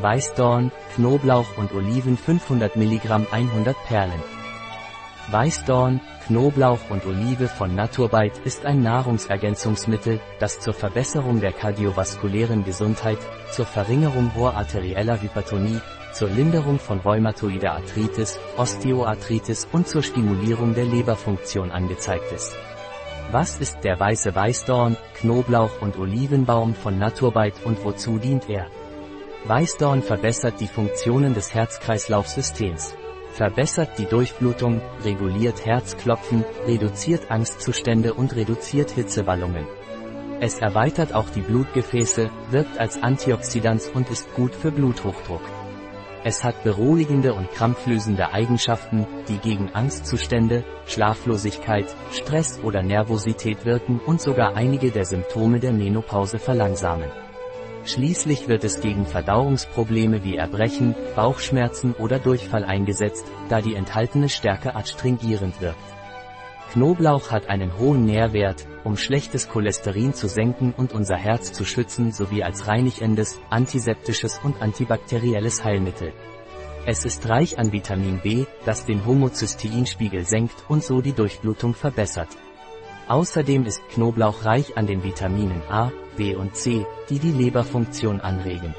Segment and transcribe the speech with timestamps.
[0.00, 4.22] Weißdorn, Knoblauch und Oliven 500 mg 100 Perlen.
[5.30, 13.18] Weißdorn, Knoblauch und Olive von Naturbite ist ein Nahrungsergänzungsmittel, das zur Verbesserung der kardiovaskulären Gesundheit,
[13.50, 15.80] zur Verringerung hoher arterieller Hypertonie,
[16.12, 22.54] zur Linderung von rheumatoider Arthritis, Osteoarthritis und zur Stimulierung der Leberfunktion angezeigt ist.
[23.32, 28.68] Was ist der weiße Weißdorn, Knoblauch und Olivenbaum von Naturbite und wozu dient er?
[29.44, 32.94] Weißdorn verbessert die Funktionen des Herz-Kreislauf-Systems.
[33.32, 39.66] Verbessert die Durchblutung, reguliert Herzklopfen, reduziert Angstzustände und reduziert Hitzewallungen.
[40.40, 45.42] Es erweitert auch die Blutgefäße, wirkt als Antioxidant und ist gut für Bluthochdruck.
[46.24, 54.20] Es hat beruhigende und krampflösende Eigenschaften, die gegen Angstzustände, Schlaflosigkeit, Stress oder Nervosität wirken und
[54.20, 57.10] sogar einige der Symptome der Menopause verlangsamen.
[57.88, 64.76] Schließlich wird es gegen Verdauungsprobleme wie Erbrechen, Bauchschmerzen oder Durchfall eingesetzt, da die enthaltene Stärke
[64.76, 65.78] adstringierend wirkt.
[66.70, 72.12] Knoblauch hat einen hohen Nährwert, um schlechtes Cholesterin zu senken und unser Herz zu schützen
[72.12, 76.12] sowie als reinigendes, antiseptisches und antibakterielles Heilmittel.
[76.84, 82.28] Es ist reich an Vitamin B, das den Homozysteinspiegel senkt und so die Durchblutung verbessert.
[83.08, 88.74] Außerdem ist Knoblauch reich an den Vitaminen A, B und C, die die Leberfunktion anregen.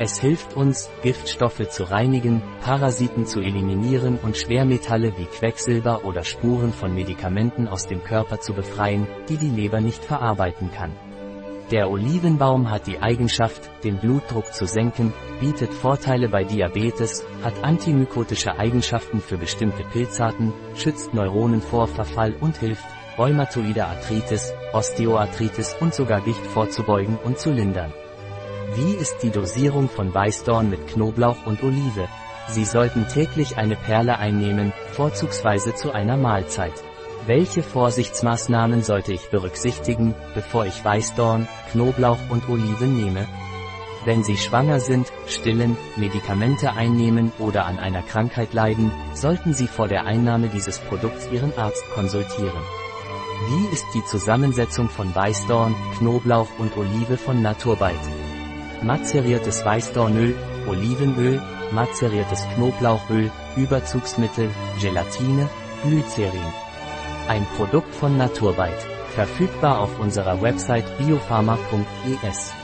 [0.00, 6.72] Es hilft uns, Giftstoffe zu reinigen, Parasiten zu eliminieren und Schwermetalle wie Quecksilber oder Spuren
[6.72, 10.92] von Medikamenten aus dem Körper zu befreien, die die Leber nicht verarbeiten kann.
[11.72, 18.56] Der Olivenbaum hat die Eigenschaft, den Blutdruck zu senken, bietet Vorteile bei Diabetes, hat antimykotische
[18.56, 22.86] Eigenschaften für bestimmte Pilzarten, schützt Neuronen vor Verfall und hilft,
[23.18, 27.92] rheumatoide Arthritis, Osteoarthritis und sogar Gicht vorzubeugen und zu lindern.
[28.74, 32.08] Wie ist die Dosierung von Weißdorn mit Knoblauch und Olive?
[32.48, 36.72] Sie sollten täglich eine Perle einnehmen, vorzugsweise zu einer Mahlzeit.
[37.26, 43.26] Welche Vorsichtsmaßnahmen sollte ich berücksichtigen, bevor ich Weißdorn, Knoblauch und Oliven nehme?
[44.04, 49.88] Wenn Sie schwanger sind, stillen, Medikamente einnehmen oder an einer Krankheit leiden, sollten Sie vor
[49.88, 52.62] der Einnahme dieses Produkts Ihren Arzt konsultieren.
[53.46, 57.94] Wie ist die Zusammensetzung von Weißdorn, Knoblauch und Olive von Naturbite?
[58.82, 60.34] Mazeriertes Weißdornöl,
[60.66, 61.40] Olivenöl,
[61.70, 64.50] mazeriertes Knoblauchöl, Überzugsmittel,
[64.80, 65.48] Gelatine,
[65.84, 66.52] Glycerin.
[67.28, 68.86] Ein Produkt von Naturbite.
[69.14, 72.57] Verfügbar auf unserer Website biopharma.es.